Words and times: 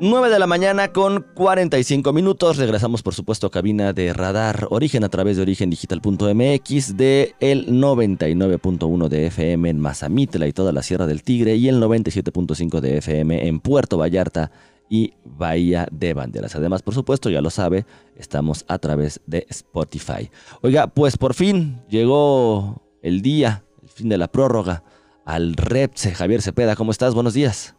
9 0.00 0.30
de 0.30 0.38
la 0.38 0.46
mañana 0.46 0.92
con 0.92 1.26
45 1.34 2.12
minutos. 2.12 2.56
Regresamos, 2.56 3.02
por 3.02 3.14
supuesto, 3.14 3.48
a 3.48 3.50
cabina 3.50 3.92
de 3.92 4.12
Radar 4.12 4.68
Origen 4.70 5.02
a 5.02 5.08
través 5.08 5.36
de 5.36 5.42
origendigital.mx 5.42 6.96
de 6.96 7.34
el 7.40 7.66
99.1 7.66 9.08
de 9.08 9.26
FM 9.26 9.70
en 9.70 9.80
Mazamitla 9.80 10.46
y 10.46 10.52
toda 10.52 10.72
la 10.72 10.82
Sierra 10.82 11.06
del 11.06 11.24
Tigre 11.24 11.56
y 11.56 11.68
el 11.68 11.82
97.5 11.82 12.80
de 12.80 12.98
FM 12.98 13.48
en 13.48 13.58
Puerto 13.58 13.98
Vallarta 13.98 14.52
y 14.88 15.14
Bahía 15.24 15.88
de 15.90 16.14
Banderas. 16.14 16.54
Además, 16.54 16.82
por 16.82 16.94
supuesto, 16.94 17.28
ya 17.28 17.40
lo 17.40 17.50
sabe, 17.50 17.84
estamos 18.16 18.64
a 18.68 18.78
través 18.78 19.20
de 19.26 19.46
Spotify. 19.48 20.30
Oiga, 20.62 20.86
pues 20.86 21.16
por 21.16 21.34
fin 21.34 21.82
llegó 21.88 22.82
el 23.02 23.20
día, 23.20 23.64
el 23.82 23.88
fin 23.88 24.08
de 24.08 24.18
la 24.18 24.28
prórroga 24.28 24.84
al 25.24 25.54
REPSE. 25.56 26.14
Javier 26.14 26.40
Cepeda, 26.40 26.76
¿cómo 26.76 26.92
estás? 26.92 27.14
Buenos 27.14 27.34
días. 27.34 27.74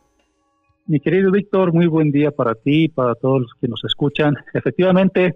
Mi 0.90 1.00
querido 1.00 1.30
Víctor, 1.30 1.72
muy 1.72 1.86
buen 1.86 2.10
día 2.10 2.32
para 2.32 2.56
ti 2.56 2.86
y 2.86 2.90
para 2.90 3.14
todos 3.14 3.42
los 3.42 3.52
que 3.62 3.68
nos 3.68 3.84
escuchan. 3.84 4.34
Efectivamente, 4.56 5.36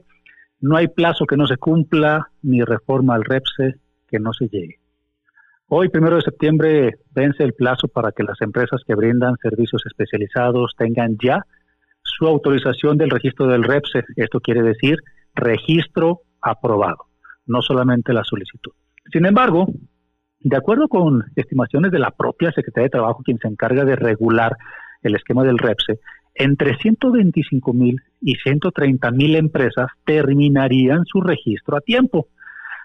no 0.59 0.75
hay 0.75 0.87
plazo 0.87 1.27
que 1.27 1.37
no 1.37 1.45
se 1.45 1.57
cumpla 1.57 2.31
ni 2.41 2.63
reforma 2.63 3.13
al 3.13 3.23
REPSE 3.23 3.75
que 4.07 4.17
no 4.17 4.33
se 4.33 4.47
llegue. 4.47 4.79
Hoy, 5.67 5.89
primero 5.89 6.15
de 6.15 6.23
septiembre, 6.23 6.95
vence 7.11 7.43
el 7.43 7.53
plazo 7.53 7.87
para 7.87 8.11
que 8.11 8.23
las 8.23 8.41
empresas 8.41 8.81
que 8.83 8.95
brindan 8.95 9.35
servicios 9.43 9.83
especializados 9.85 10.73
tengan 10.75 11.17
ya 11.23 11.45
su 12.01 12.25
autorización 12.25 12.97
del 12.97 13.11
registro 13.11 13.45
del 13.45 13.63
REPSE. 13.63 14.05
Esto 14.15 14.39
quiere 14.39 14.63
decir 14.63 14.97
registro 15.35 16.21
aprobado, 16.41 17.09
no 17.45 17.61
solamente 17.61 18.11
la 18.11 18.23
solicitud. 18.23 18.71
Sin 19.11 19.27
embargo, 19.27 19.67
de 20.39 20.57
acuerdo 20.57 20.87
con 20.87 21.25
estimaciones 21.35 21.91
de 21.91 21.99
la 21.99 22.09
propia 22.09 22.51
Secretaría 22.51 22.85
de 22.85 22.89
Trabajo, 22.89 23.21
quien 23.23 23.37
se 23.37 23.47
encarga 23.47 23.85
de 23.85 23.95
regular 23.95 24.57
el 25.03 25.15
esquema 25.15 25.43
del 25.43 25.57
REPSE, 25.57 25.99
entre 26.35 26.77
125 26.77 27.73
mil 27.73 28.01
y 28.21 28.35
130 28.35 29.11
mil 29.11 29.35
empresas 29.35 29.87
terminarían 30.05 31.05
su 31.05 31.21
registro 31.21 31.77
a 31.77 31.81
tiempo. 31.81 32.27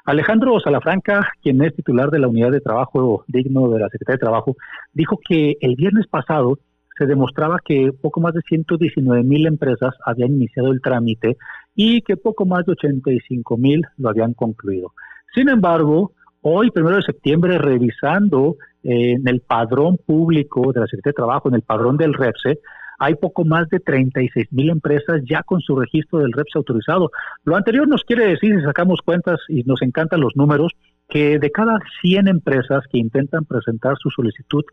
Alejandro 0.05 0.59
Salafranca, 0.61 1.29
quien 1.43 1.62
es 1.62 1.75
titular 1.75 2.11
de 2.11 2.19
la 2.19 2.29
unidad 2.29 2.51
de 2.51 2.61
trabajo 2.61 3.25
digno 3.27 3.69
de 3.69 3.81
la 3.81 3.89
Secretaría 3.89 4.17
de 4.17 4.25
Trabajo, 4.25 4.56
dijo 4.93 5.19
que 5.27 5.56
el 5.61 5.77
viernes 5.77 6.06
pasado 6.06 6.59
se 6.97 7.06
demostraba 7.06 7.59
que 7.65 7.93
poco 7.93 8.21
más 8.21 8.35
de 8.35 8.41
119 8.49 9.23
mil 9.23 9.47
empresas 9.47 9.95
habían 10.05 10.33
iniciado 10.33 10.73
el 10.73 10.81
trámite 10.81 11.37
y 11.75 12.00
que 12.03 12.17
poco 12.17 12.45
más 12.45 12.67
de 12.67 12.73
85 12.73 13.56
mil 13.56 13.83
lo 13.99 14.09
habían 14.09 14.35
concluido. 14.35 14.93
Sin 15.35 15.49
embargo, 15.49 16.12
hoy, 16.41 16.71
primero 16.71 16.97
de 16.97 17.03
septiembre, 17.03 17.59
revisando 17.59 18.56
en 18.83 19.27
el 19.27 19.41
padrón 19.41 19.99
público 20.05 20.72
de 20.72 20.81
la 20.81 20.87
Secretaría 20.87 21.12
de 21.12 21.22
Trabajo, 21.25 21.49
en 21.49 21.55
el 21.56 21.62
padrón 21.62 21.97
del 21.97 22.15
REPSE, 22.15 22.61
hay 22.99 23.15
poco 23.15 23.44
más 23.44 23.69
de 23.69 23.78
36 23.78 24.53
mil 24.53 24.71
empresas 24.71 25.22
ya 25.25 25.43
con 25.44 25.61
su 25.61 25.78
registro 25.78 26.19
del 26.19 26.33
REPSE 26.33 26.59
autorizado. 26.59 27.11
Lo 27.44 27.56
anterior 27.56 27.87
nos 27.87 28.03
quiere 28.03 28.27
decir, 28.27 28.56
si 28.56 28.65
sacamos 28.65 29.00
cuentas 29.05 29.38
y 29.49 29.62
nos 29.62 29.83
encantan 29.83 30.21
los 30.21 30.37
números, 30.37 30.72
que 31.09 31.38
de 31.38 31.50
cada 31.50 31.78
100 32.03 32.28
empresas 32.28 32.84
que 32.91 32.99
intentan 32.99 33.44
presentar 33.44 33.97
su 33.99 34.11
solicitud, 34.11 34.65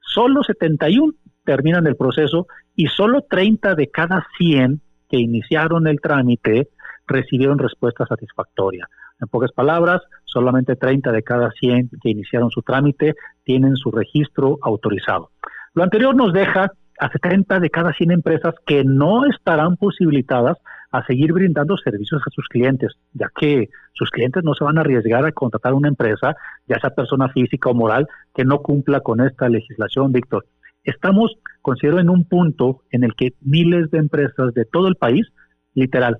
solo 0.00 0.42
71 0.42 1.12
terminan 1.44 1.86
el 1.86 1.96
proceso 1.96 2.46
y 2.74 2.86
solo 2.86 3.22
30 3.28 3.74
de 3.74 3.90
cada 3.90 4.26
100 4.38 4.80
que 5.10 5.18
iniciaron 5.18 5.86
el 5.86 6.00
trámite 6.00 6.68
recibieron 7.06 7.58
respuesta 7.58 8.06
satisfactoria. 8.06 8.88
En 9.20 9.28
pocas 9.28 9.52
palabras, 9.52 10.02
solamente 10.24 10.76
30 10.76 11.12
de 11.12 11.22
cada 11.22 11.50
100 11.52 11.90
que 12.02 12.10
iniciaron 12.10 12.50
su 12.50 12.62
trámite 12.62 13.14
tienen 13.44 13.76
su 13.76 13.90
registro 13.90 14.58
autorizado. 14.62 15.30
Lo 15.74 15.82
anterior 15.82 16.14
nos 16.14 16.32
deja 16.32 16.72
a 16.98 17.10
70 17.10 17.60
de 17.60 17.70
cada 17.70 17.92
100 17.92 18.10
empresas 18.10 18.54
que 18.66 18.84
no 18.84 19.24
estarán 19.26 19.76
posibilitadas 19.76 20.58
a 20.90 21.04
seguir 21.06 21.32
brindando 21.32 21.76
servicios 21.76 22.22
a 22.24 22.30
sus 22.30 22.46
clientes, 22.48 22.92
ya 23.12 23.28
que 23.34 23.68
sus 23.92 24.10
clientes 24.10 24.44
no 24.44 24.54
se 24.54 24.64
van 24.64 24.78
a 24.78 24.82
arriesgar 24.82 25.26
a 25.26 25.32
contratar 25.32 25.74
una 25.74 25.88
empresa, 25.88 26.36
ya 26.68 26.78
sea 26.78 26.90
persona 26.90 27.28
física 27.30 27.70
o 27.70 27.74
moral, 27.74 28.06
que 28.32 28.44
no 28.44 28.60
cumpla 28.60 29.00
con 29.00 29.20
esta 29.20 29.48
legislación, 29.48 30.12
Víctor. 30.12 30.46
Estamos, 30.84 31.36
considero, 31.62 31.98
en 31.98 32.10
un 32.10 32.24
punto 32.24 32.82
en 32.90 33.02
el 33.02 33.14
que 33.16 33.32
miles 33.40 33.90
de 33.90 33.98
empresas 33.98 34.54
de 34.54 34.64
todo 34.66 34.86
el 34.86 34.94
país, 34.94 35.26
literal, 35.74 36.18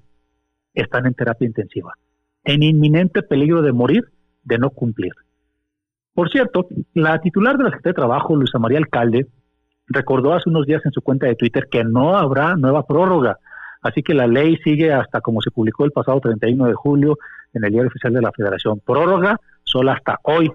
están 0.75 1.07
en 1.07 1.15
terapia 1.15 1.47
intensiva 1.47 1.95
en 2.45 2.63
inminente 2.63 3.23
peligro 3.23 3.63
de 3.63 3.73
morir 3.73 4.05
de 4.43 4.59
no 4.59 4.71
cumplir. 4.71 5.13
Por 6.15 6.31
cierto, 6.31 6.69
la 6.95 7.19
titular 7.21 7.57
de 7.57 7.65
la 7.65 7.71
Secretaría 7.71 7.93
de 7.93 8.03
Trabajo, 8.03 8.37
Luisa 8.37 8.59
María 8.59 8.79
Alcalde, 8.79 9.27
recordó 9.89 10.33
hace 10.33 10.49
unos 10.49 10.67
días 10.67 10.83
en 10.85 10.93
su 10.93 11.03
cuenta 11.03 11.27
de 11.27 11.35
Twitter 11.35 11.69
que 11.71 11.85
no 11.85 12.17
habrá 12.17 12.55
nueva 12.55 12.87
prórroga, 12.87 13.39
así 13.83 14.03
que 14.03 14.15
la 14.15 14.27
ley 14.27 14.57
sigue 14.63 14.93
hasta 14.93 15.21
como 15.21 15.41
se 15.43 15.51
publicó 15.51 15.85
el 15.85 15.91
pasado 15.91 16.21
31 16.21 16.67
de 16.67 16.75
julio 16.75 17.19
en 17.53 17.65
el 17.65 17.71
Diario 17.71 17.89
Oficial 17.89 18.13
de 18.13 18.23
la 18.23 18.33
Federación. 18.33 18.81
Prórroga 18.81 19.41
solo 19.65 19.91
hasta 19.91 20.19
hoy, 20.23 20.51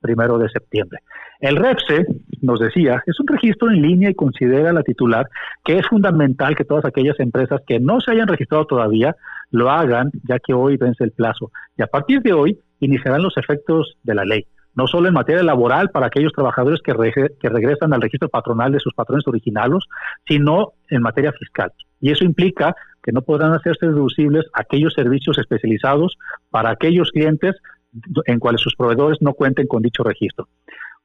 primero 0.00 0.36
de 0.38 0.48
septiembre. 0.48 0.98
El 1.40 1.56
REPSE, 1.56 2.06
nos 2.42 2.58
decía, 2.60 3.02
es 3.06 3.20
un 3.20 3.26
registro 3.26 3.70
en 3.70 3.82
línea 3.82 4.10
y 4.10 4.14
considera 4.14 4.72
la 4.72 4.82
titular 4.82 5.28
que 5.64 5.78
es 5.78 5.86
fundamental 5.86 6.56
que 6.56 6.64
todas 6.64 6.84
aquellas 6.84 7.18
empresas 7.20 7.60
que 7.66 7.80
no 7.80 8.00
se 8.00 8.12
hayan 8.12 8.28
registrado 8.28 8.66
todavía 8.66 9.14
lo 9.50 9.70
hagan, 9.70 10.10
ya 10.28 10.38
que 10.38 10.54
hoy 10.54 10.76
vence 10.76 11.04
el 11.04 11.12
plazo. 11.12 11.50
Y 11.76 11.82
a 11.82 11.86
partir 11.86 12.22
de 12.22 12.32
hoy 12.32 12.58
iniciarán 12.80 13.22
los 13.22 13.36
efectos 13.36 13.96
de 14.02 14.14
la 14.14 14.24
ley, 14.24 14.46
no 14.74 14.86
solo 14.86 15.08
en 15.08 15.14
materia 15.14 15.42
laboral 15.42 15.90
para 15.90 16.06
aquellos 16.06 16.32
trabajadores 16.32 16.80
que, 16.82 16.92
regresan 16.92 17.92
al 17.92 18.02
registro 18.02 18.28
patronal 18.28 18.72
de 18.72 18.80
sus 18.80 18.94
patrones 18.94 19.26
originales, 19.26 19.84
sino 20.26 20.72
en 20.88 21.02
materia 21.02 21.32
fiscal. 21.32 21.72
Y 22.00 22.10
eso 22.10 22.24
implica 22.24 22.74
que 23.02 23.12
no 23.12 23.22
podrán 23.22 23.52
hacerse 23.52 23.86
deducibles 23.86 24.46
aquellos 24.52 24.94
servicios 24.94 25.38
especializados 25.38 26.16
para 26.50 26.70
aquellos 26.70 27.10
clientes 27.10 27.54
en 28.26 28.38
cuales 28.40 28.60
sus 28.60 28.74
proveedores 28.74 29.18
no 29.20 29.34
cuenten 29.34 29.66
con 29.66 29.82
dicho 29.82 30.02
registro. 30.02 30.48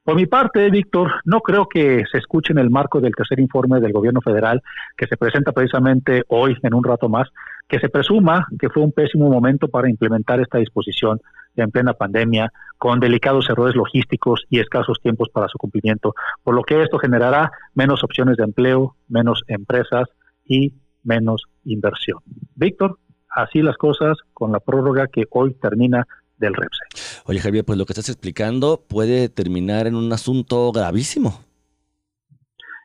Por 0.04 0.16
mi 0.16 0.26
parte, 0.26 0.70
Víctor, 0.70 1.12
no 1.26 1.42
creo 1.42 1.68
que 1.68 2.04
se 2.12 2.18
escuche 2.18 2.54
en 2.54 2.60
el 2.60 2.70
marco 2.70 3.00
del 3.00 3.14
tercer 3.14 3.40
informe 3.40 3.80
del 3.80 3.94
gobierno 3.94 4.22
federal 4.22 4.62
que 4.98 5.08
se 5.08 5.18
presenta 5.18 5.52
precisamente 5.52 6.24
hoy, 6.30 6.58
en 6.64 6.74
un 6.74 6.84
rato 6.84 7.10
más, 7.10 7.28
que 7.68 7.80
se 7.80 7.90
presuma 7.90 8.48
que 8.60 8.70
fue 8.70 8.82
un 8.82 8.92
pésimo 8.92 9.30
momento 9.30 9.68
para 9.68 9.90
implementar 9.90 10.40
esta 10.40 10.58
disposición 10.58 11.22
en 11.56 11.72
plena 11.72 11.94
pandemia, 11.94 12.52
con 12.78 13.00
delicados 13.00 13.50
errores 13.50 13.76
logísticos 13.76 14.46
y 14.50 14.60
escasos 14.60 15.00
tiempos 15.02 15.30
para 15.30 15.48
su 15.50 15.58
cumplimiento, 15.58 16.16
por 16.44 16.56
lo 16.56 16.64
que 16.64 16.82
esto 16.82 16.98
generará 16.98 17.52
menos 17.76 18.04
opciones 18.04 18.38
de 18.38 18.46
empleo, 18.46 18.96
menos 19.10 19.44
empresas 19.48 20.08
y 20.46 20.74
menos 21.04 21.44
inversión. 21.66 22.20
Víctor, 22.56 22.98
así 23.30 23.62
las 23.62 23.78
cosas 23.78 24.18
con 24.34 24.52
la 24.52 24.60
prórroga 24.60 25.08
que 25.08 25.26
hoy 25.32 25.54
termina 25.56 26.08
del 26.38 26.54
REPSE. 26.54 26.89
Oye 27.26 27.40
Javier, 27.40 27.66
pues 27.66 27.78
lo 27.78 27.86
que 27.86 27.94
estás 27.94 28.10
explicando 28.10 28.84
puede 28.88 29.30
terminar 29.30 29.88
en 29.88 29.96
un 29.96 30.12
asunto 30.12 30.72
gravísimo. 30.72 31.42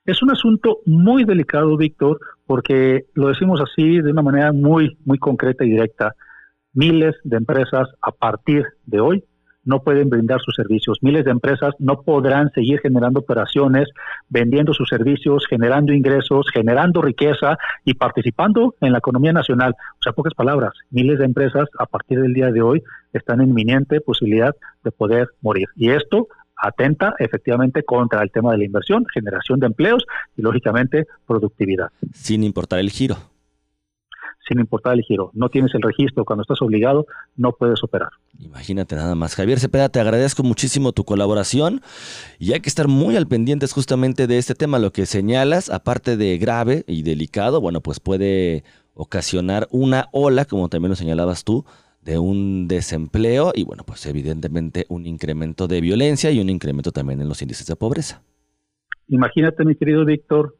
Es 0.04 0.22
un 0.22 0.31
asunto 0.31 0.81
muy 0.84 1.25
delicado, 1.25 1.76
Víctor, 1.76 2.20
porque 2.46 3.06
lo 3.14 3.28
decimos 3.28 3.60
así 3.60 4.00
de 4.00 4.10
una 4.10 4.22
manera 4.22 4.52
muy, 4.52 4.98
muy 5.04 5.19
concreta 5.19 5.64
y 5.64 5.70
directa. 5.70 6.14
Miles 6.75 7.14
de 7.25 7.36
empresas 7.38 7.88
a 8.02 8.12
partir 8.12 8.64
de 8.84 9.00
hoy 9.00 9.25
no 9.64 9.81
pueden 9.81 10.08
brindar 10.08 10.40
sus 10.40 10.55
servicios. 10.55 10.99
Miles 11.00 11.25
de 11.25 11.31
empresas 11.31 11.75
no 11.78 12.02
podrán 12.02 12.50
seguir 12.52 12.81
generando 12.81 13.20
operaciones, 13.20 13.88
vendiendo 14.28 14.75
sus 14.75 14.88
servicios, 14.88 15.46
generando 15.49 15.93
ingresos, 15.93 16.46
generando 16.52 17.02
riqueza 17.02 17.58
y 17.84 17.94
participando 17.94 18.75
en 18.81 18.93
la 18.93 18.99
economía 18.99 19.32
nacional. 19.32 19.75
O 19.94 20.02
sea, 20.02 20.12
pocas 20.12 20.34
palabras, 20.34 20.72
miles 20.90 21.19
de 21.19 21.25
empresas 21.25 21.69
a 21.78 21.87
partir 21.87 22.20
del 22.20 22.34
día 22.34 22.50
de 22.50 22.62
hoy 22.62 22.82
están 23.12 23.40
en 23.40 23.50
inminente 23.50 24.00
posibilidad 24.00 24.55
de 24.82 24.90
poder 24.90 25.28
morir. 25.40 25.69
Y 25.76 25.90
esto 25.90 26.28
atenta 26.56 27.14
efectivamente 27.19 27.82
contra 27.82 28.22
el 28.22 28.31
tema 28.31 28.52
de 28.52 28.58
la 28.58 28.64
inversión, 28.64 29.05
generación 29.12 29.60
de 29.60 29.67
empleos 29.67 30.05
y 30.37 30.43
lógicamente 30.43 31.06
productividad. 31.26 31.88
Sin 32.12 32.44
importar 32.44 32.78
el 32.78 32.90
giro 32.90 33.17
sin 34.49 34.61
importar 34.61 34.94
el 34.94 35.02
giro. 35.02 35.31
No 35.32 35.49
tienes 35.49 35.75
el 35.75 35.82
registro, 35.82 36.25
cuando 36.25 36.43
estás 36.43 36.61
obligado, 36.62 37.06
no 37.37 37.52
puedes 37.52 37.82
operar. 37.82 38.11
Imagínate 38.38 38.94
nada 38.94 39.14
más. 39.14 39.35
Javier 39.35 39.58
Cepeda, 39.58 39.88
te 39.88 40.00
agradezco 40.00 40.43
muchísimo 40.43 40.93
tu 40.93 41.05
colaboración 41.05 41.81
y 42.38 42.52
hay 42.52 42.61
que 42.61 42.69
estar 42.69 42.88
muy 42.88 43.17
al 43.17 43.26
pendientes 43.26 43.73
justamente 43.73 44.26
de 44.26 44.38
este 44.38 44.55
tema. 44.55 44.79
Lo 44.79 44.93
que 44.93 45.06
señalas, 45.06 45.70
aparte 45.70 46.17
de 46.17 46.37
grave 46.38 46.85
y 46.87 47.02
delicado, 47.02 47.61
bueno, 47.61 47.81
pues 47.81 48.00
puede 48.00 48.64
ocasionar 48.94 49.67
una 49.70 50.08
ola, 50.12 50.44
como 50.44 50.69
también 50.69 50.91
lo 50.91 50.96
señalabas 50.96 51.44
tú, 51.44 51.64
de 52.02 52.19
un 52.19 52.69
desempleo 52.69 53.52
y 53.55 53.64
bueno, 53.64 53.82
pues 53.85 54.05
evidentemente 54.06 54.85
un 54.91 55.06
incremento 55.06 55.67
de 55.69 55.81
violencia 55.81 56.31
y 56.31 56.38
un 56.38 56.50
incremento 56.50 56.93
también 56.93 57.20
en 57.20 57.29
los 57.29 57.41
índices 57.41 57.67
de 57.67 57.76
pobreza. 57.76 58.23
Imagínate, 59.08 59.64
mi 59.64 59.75
querido 59.75 60.05
Víctor, 60.05 60.56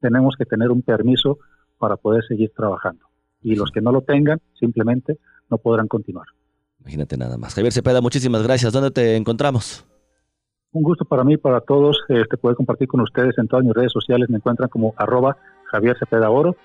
tenemos 0.00 0.34
que 0.36 0.44
tener 0.44 0.70
un 0.70 0.82
permiso 0.82 1.38
para 1.78 1.96
poder 1.96 2.24
seguir 2.28 2.52
trabajando 2.54 3.11
y 3.42 3.54
los 3.56 3.70
que 3.70 3.80
no 3.80 3.92
lo 3.92 4.02
tengan 4.02 4.40
simplemente 4.58 5.18
no 5.50 5.58
podrán 5.58 5.88
continuar. 5.88 6.26
Imagínate 6.80 7.16
nada 7.16 7.36
más. 7.38 7.54
Javier 7.54 7.72
Cepeda, 7.72 8.00
muchísimas 8.00 8.42
gracias. 8.42 8.72
¿Dónde 8.72 8.90
te 8.90 9.16
encontramos? 9.16 9.86
Un 10.72 10.82
gusto 10.82 11.04
para 11.04 11.22
mí, 11.22 11.36
para 11.36 11.60
todos, 11.60 11.98
este, 12.08 12.36
poder 12.36 12.56
compartir 12.56 12.88
con 12.88 13.00
ustedes 13.00 13.36
en 13.38 13.46
todas 13.46 13.64
mis 13.64 13.74
redes 13.74 13.92
sociales. 13.92 14.30
Me 14.30 14.38
encuentran 14.38 14.68
como 14.68 14.94
arroba 14.96 15.36
Javier 15.70 15.96
Cepeda 15.98 16.30
Oro, 16.30 16.56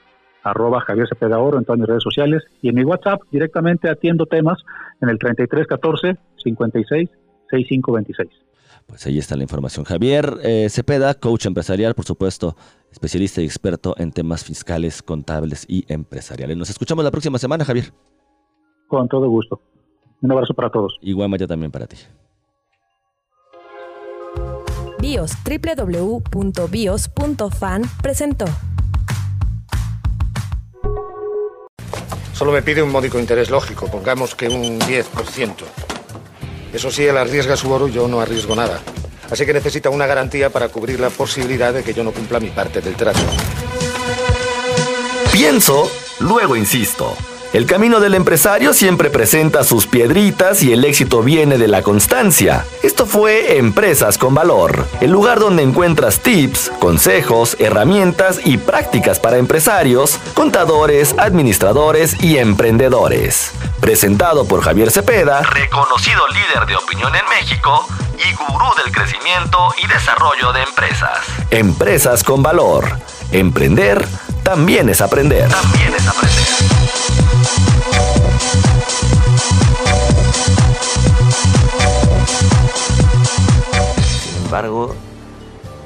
arroba 0.43 0.81
Javier 0.81 1.07
Cepeda 1.09 1.39
Oro 1.39 1.57
en 1.57 1.65
todas 1.65 1.79
mis 1.79 1.87
redes 1.87 2.03
sociales. 2.03 2.43
Y 2.61 2.69
en 2.69 2.75
mi 2.75 2.83
WhatsApp 2.83 3.21
directamente 3.31 3.89
atiendo 3.89 4.25
temas 4.25 4.59
en 5.01 5.09
el 5.09 5.19
3314 5.19 6.17
56 6.43 7.09
6526. 7.51 8.46
Pues 8.87 9.05
ahí 9.05 9.19
está 9.19 9.35
la 9.35 9.43
información. 9.43 9.85
Javier 9.85 10.39
eh, 10.43 10.67
Cepeda, 10.69 11.13
coach 11.13 11.45
empresarial, 11.45 11.93
por 11.93 12.05
supuesto, 12.05 12.55
especialista 12.89 13.41
y 13.41 13.45
experto 13.45 13.93
en 13.97 14.11
temas 14.11 14.43
fiscales, 14.45 15.03
contables 15.03 15.65
y 15.67 15.85
empresariales. 15.91 16.55
Nos 16.57 16.69
escuchamos 16.69 17.03
la 17.03 17.11
próxima 17.11 17.37
semana, 17.37 17.65
Javier. 17.65 17.93
Con 18.87 19.09
todo 19.09 19.29
gusto. 19.29 19.61
Un 20.21 20.31
abrazo 20.31 20.53
para 20.53 20.71
todos. 20.71 20.97
Y 21.01 21.11
Guamaya 21.13 21.45
también 21.45 21.69
para 21.71 21.85
ti. 21.85 21.97
BIOS, 24.99 25.33
www.bios.fan 25.43 27.01
presentó. 28.01 28.45
Solo 32.33 32.51
me 32.51 32.61
pide 32.61 32.81
un 32.83 32.91
módico 32.91 33.19
interés 33.19 33.49
lógico, 33.49 33.87
pongamos 33.91 34.35
que 34.35 34.47
un 34.47 34.79
10%. 34.79 35.96
Eso 36.73 36.91
sí, 36.91 37.05
él 37.05 37.17
arriesga 37.17 37.55
su 37.55 37.71
oro, 37.71 37.87
yo 37.87 38.07
no 38.07 38.21
arriesgo 38.21 38.55
nada. 38.55 38.79
Así 39.29 39.45
que 39.45 39.53
necesita 39.53 39.89
una 39.89 40.05
garantía 40.05 40.49
para 40.49 40.69
cubrir 40.69 40.99
la 40.99 41.09
posibilidad 41.09 41.73
de 41.73 41.83
que 41.83 41.93
yo 41.93 42.03
no 42.03 42.11
cumpla 42.11 42.39
mi 42.39 42.49
parte 42.49 42.81
del 42.81 42.95
trato. 42.95 43.19
Pienso, 45.31 45.89
luego 46.19 46.55
insisto. 46.55 47.15
El 47.53 47.65
camino 47.65 48.01
del 48.01 48.13
empresario 48.13 48.73
siempre 48.73 49.09
presenta 49.09 49.63
sus 49.63 49.87
piedritas 49.87 50.61
y 50.63 50.73
el 50.73 50.83
éxito 50.83 51.23
viene 51.23 51.57
de 51.57 51.69
la 51.69 51.81
constancia. 51.81 52.65
Esto 52.83 53.05
fue 53.05 53.57
Empresas 53.57 54.17
con 54.17 54.35
Valor, 54.35 54.85
el 54.99 55.11
lugar 55.11 55.39
donde 55.39 55.63
encuentras 55.63 56.19
tips, 56.19 56.71
consejos, 56.79 57.55
herramientas 57.59 58.41
y 58.43 58.57
prácticas 58.57 59.19
para 59.19 59.37
empresarios, 59.37 60.19
contadores, 60.33 61.15
administradores 61.17 62.21
y 62.21 62.37
emprendedores. 62.37 63.53
Presentado 63.79 64.47
por 64.47 64.61
Javier 64.61 64.91
Cepeda, 64.91 65.41
reconocido 65.43 66.27
líder 66.29 66.65
de 66.65 66.75
opinión 66.75 67.13
en 67.15 67.21
México 67.29 67.85
y 68.17 68.33
gurú 68.35 68.65
del 68.83 68.91
crecimiento 68.91 69.57
y 69.81 69.87
desarrollo 69.87 70.51
de 70.51 70.63
empresas. 70.63 71.19
Empresas 71.51 72.23
con 72.23 72.41
Valor. 72.41 72.97
Emprender 73.31 74.05
también 74.43 74.89
es 74.89 75.01
aprender. 75.01 75.49
También 75.49 75.93
es 75.93 76.07
aprender. 76.07 76.45
Sin 84.09 84.43
embargo, 84.43 84.95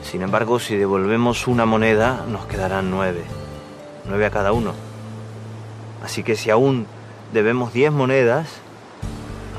sin 0.09 0.21
embargo, 0.21 0.59
si 0.59 0.77
devolvemos 0.77 1.47
una 1.47 1.65
moneda, 1.65 2.25
nos 2.27 2.45
quedarán 2.45 2.89
nueve. 2.89 3.23
Nueve 4.05 4.25
a 4.25 4.31
cada 4.31 4.53
uno. 4.53 4.73
Así 6.03 6.23
que 6.23 6.35
si 6.35 6.49
aún 6.49 6.87
debemos 7.33 7.73
diez 7.73 7.91
monedas, 7.91 8.47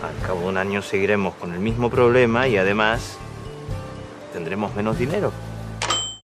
al 0.03 0.27
cabo 0.27 0.41
de 0.41 0.47
un 0.49 0.57
año 0.57 0.83
seguiremos 0.83 1.35
con 1.35 1.53
el 1.53 1.61
mismo 1.61 1.91
problema 1.91 2.49
y 2.49 2.57
además 2.57 3.17
tendremos 4.33 4.75
menos 4.75 4.99
dinero. 4.99 5.33